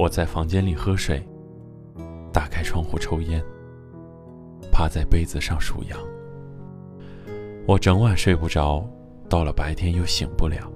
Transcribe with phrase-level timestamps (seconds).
[0.00, 1.22] 我在房间里喝水，
[2.32, 3.38] 打开窗户抽烟，
[4.72, 5.98] 趴在被子上数羊。
[7.66, 8.82] 我整晚睡不着，
[9.28, 10.72] 到了白天又醒不了。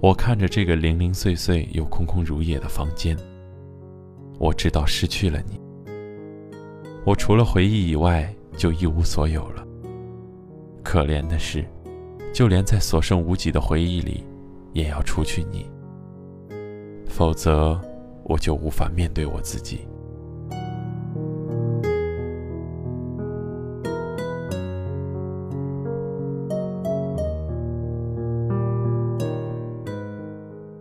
[0.00, 3.16] 我看着这个零零碎碎又空空如也的房间，
[4.38, 5.60] 我知道失去了你，
[7.04, 9.66] 我除了回忆以外就一无所有了。
[10.84, 11.64] 可怜的是，
[12.32, 14.24] 就连在所剩无几的回忆里，
[14.74, 15.68] 也要除去你，
[17.20, 17.78] 否则
[18.24, 19.86] 我就无法面对我自己。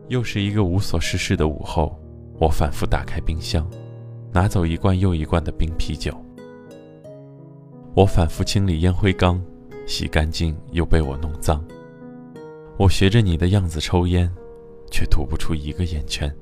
[0.08, 1.94] 又是一个无所事事的午后，
[2.40, 3.70] 我反复打开冰箱，
[4.32, 6.16] 拿走一罐又一罐的冰啤酒。
[7.94, 9.44] 我反复清理烟灰缸，
[9.86, 11.62] 洗干净又被我弄脏。
[12.78, 14.32] 我学着你的样子抽烟，
[14.92, 16.34] 却吐不出一个烟圈。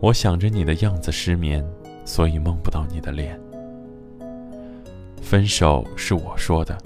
[0.00, 1.64] 我想着你的样子失眠，
[2.04, 3.38] 所以梦不到你的脸。
[5.20, 6.76] 分手是我说的，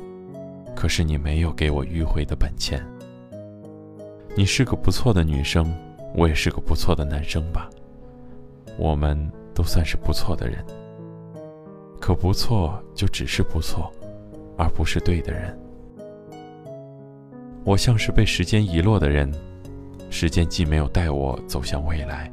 [0.75, 2.85] 可是你没有给我迂回的本钱。
[4.37, 5.75] 你是个不错的女生，
[6.15, 7.71] 我也是个不错的男生吧。
[8.77, 9.19] 我们
[9.55, 10.63] 都算是不错的人，
[11.99, 13.91] 可不错就只是不错，
[14.59, 15.59] 而不是对的人。
[17.65, 19.33] 我像是被时间遗落的人，
[20.11, 22.33] 时间既没有带我走向未来，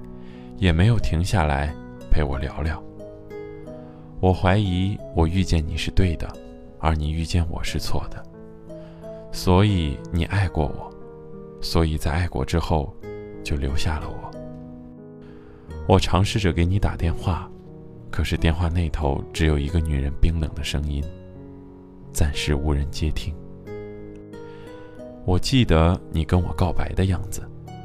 [0.58, 1.74] 也没有停下来
[2.10, 2.82] 陪我聊聊。
[4.20, 6.32] 我怀疑我遇见你是对的，
[6.80, 8.24] 而你遇见我是错的，
[9.32, 10.92] 所以你爱过我。
[11.62, 12.94] 所以在爱过之后，
[13.44, 14.32] 就留下了我。
[15.88, 17.50] 我尝试着给你打电话，
[18.10, 21.04] 可是电话那头只有一个女人冰冷的声音，
[22.14, 23.34] 暂时无人接听。
[25.26, 27.42] 我记得你跟我告白的样子，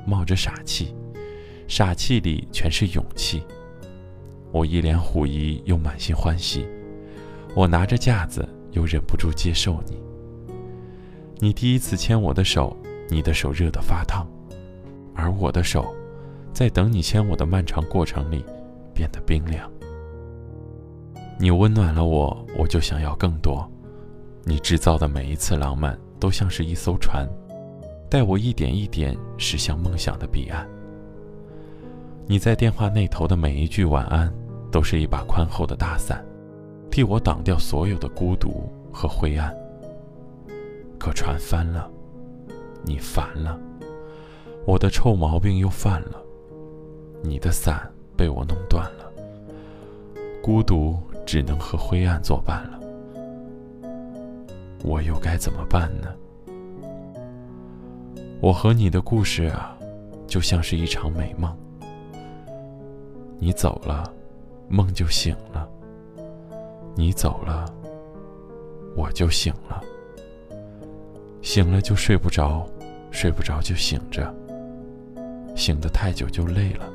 [0.08, 0.94] 冒着傻气，
[1.68, 3.42] 傻气里全是勇气。
[4.50, 6.66] 我一脸狐疑又满心欢喜，
[7.54, 10.02] 我拿着架子又忍不住接受你。
[11.38, 12.76] 你第一次牵我的手。
[13.10, 14.28] 你的手热得发烫，
[15.14, 15.94] 而我的手，
[16.52, 18.44] 在等你牵我的漫长过程里，
[18.92, 19.66] 变得冰凉。
[21.40, 23.66] 你温暖了我，我就想要更多。
[24.44, 27.26] 你制造的每一次浪漫，都像是一艘船，
[28.08, 30.66] 带我一点一点驶向梦想的彼岸。
[32.26, 34.32] 你在电话那头的每一句晚安，
[34.70, 36.24] 都是一把宽厚的大伞，
[36.90, 39.54] 替我挡掉所有的孤独和灰暗。
[40.98, 41.90] 可船翻了。
[42.84, 43.58] 你烦了，
[44.64, 46.22] 我的臭毛病又犯了。
[47.22, 49.12] 你的伞被我弄断了，
[50.40, 50.96] 孤独
[51.26, 52.78] 只能和灰暗作伴了。
[54.84, 56.08] 我又该怎么办呢？
[58.40, 59.76] 我和你的故事啊，
[60.28, 61.52] 就像是一场美梦。
[63.40, 64.12] 你走了，
[64.68, 65.68] 梦就醒了；
[66.94, 67.66] 你走了，
[68.96, 69.82] 我就醒了。
[71.42, 72.64] 醒了就睡不着，
[73.10, 74.32] 睡不着就醒着。
[75.56, 76.88] 醒得太久就累了，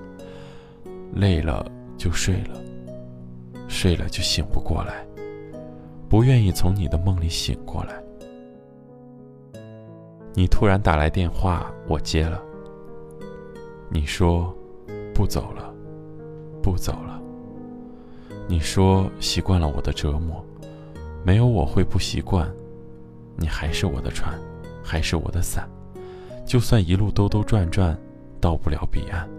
[1.13, 1.65] 累了
[1.97, 2.61] 就睡了，
[3.67, 5.05] 睡了就醒不过来，
[6.07, 8.02] 不愿意从你的梦里醒过来。
[10.35, 12.41] 你突然打来电话，我接了。
[13.89, 14.51] 你说
[15.13, 15.71] 不走了，
[16.61, 17.21] 不走了。
[18.47, 20.43] 你说习惯了我的折磨，
[21.23, 22.51] 没有我会不习惯。
[23.35, 24.33] 你还是我的船，
[24.83, 25.69] 还是我的伞，
[26.45, 27.95] 就算一路兜兜转转，
[28.41, 29.29] 到不了彼岸，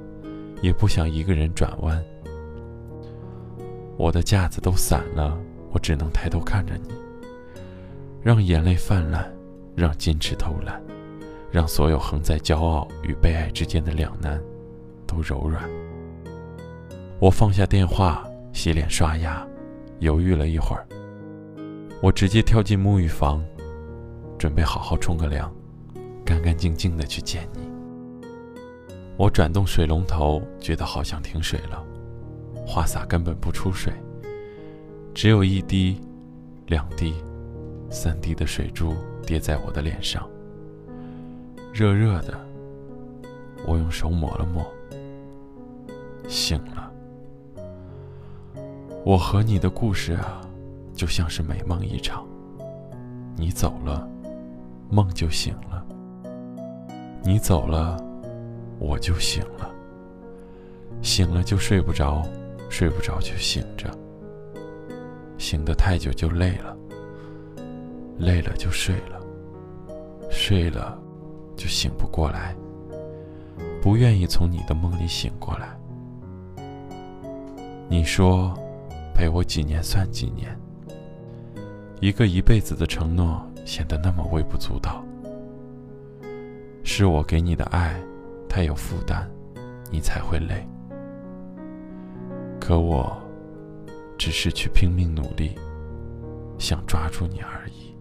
[0.62, 2.00] 也不想一个人转弯。
[3.96, 5.36] 我的架子都散了，
[5.72, 6.88] 我只能抬头看着你，
[8.22, 9.33] 让眼泪泛滥，
[9.74, 10.82] 让矜持偷懒，
[11.50, 14.40] 让所有横在骄傲与被爱之间的两难，
[15.06, 15.68] 都柔软。
[17.20, 19.46] 我放下电话，洗脸刷牙，
[20.00, 20.86] 犹豫了一会儿，
[22.00, 23.44] 我直接跳进沐浴房。
[24.36, 25.50] 准备好好冲个凉，
[26.22, 27.60] 干干净净的去见你。
[29.16, 31.82] 我转动水龙头，觉得好像停水了，
[32.66, 33.90] 花洒根本不出水，
[35.14, 35.98] 只有一滴、
[36.66, 37.14] 两滴、
[37.88, 38.94] 三滴的水珠
[39.24, 40.28] 跌在我的脸上，
[41.72, 42.38] 热热的。
[43.66, 44.64] 我用手抹了抹，
[46.28, 46.92] 醒了。
[49.04, 50.40] 我和你的故事啊，
[50.94, 52.26] 就像是美梦一场。
[53.36, 54.08] 你走了。
[54.90, 55.84] 梦就醒了，
[57.24, 57.96] 你走了，
[58.78, 59.68] 我就醒了。
[61.02, 62.22] 醒了就睡不着，
[62.68, 63.90] 睡不着就醒着。
[65.36, 66.76] 醒得太久就累了，
[68.18, 69.20] 累了就睡了，
[70.30, 70.98] 睡了
[71.56, 72.54] 就醒不过来。
[73.82, 75.78] 不愿意从你的梦里醒过来。
[77.88, 78.54] 你说，
[79.14, 80.58] 陪我几年算几年。
[82.00, 85.04] 一个一辈子的承诺显得那么微不足道。
[86.82, 87.94] 是我给你的爱
[88.48, 89.28] 太有负担，
[89.90, 90.66] 你才会累。
[92.60, 93.16] 可我，
[94.18, 95.54] 只是去拼命努力，
[96.58, 97.93] 想抓住你而已。